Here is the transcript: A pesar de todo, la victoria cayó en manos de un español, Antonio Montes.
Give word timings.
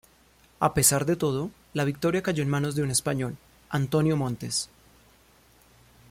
A 0.59 0.73
pesar 0.73 1.05
de 1.05 1.15
todo, 1.15 1.51
la 1.73 1.83
victoria 1.83 2.23
cayó 2.23 2.41
en 2.41 2.49
manos 2.49 2.73
de 2.73 2.81
un 2.81 2.89
español, 2.89 3.37
Antonio 3.69 4.17
Montes. 4.17 4.67